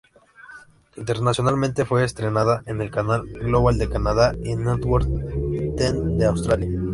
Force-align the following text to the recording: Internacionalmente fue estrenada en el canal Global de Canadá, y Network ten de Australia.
Internacionalmente 0.95 1.85
fue 1.85 2.03
estrenada 2.03 2.63
en 2.65 2.81
el 2.81 2.89
canal 2.89 3.21
Global 3.27 3.77
de 3.77 3.87
Canadá, 3.87 4.33
y 4.43 4.55
Network 4.55 5.07
ten 5.77 6.17
de 6.17 6.25
Australia. 6.25 6.69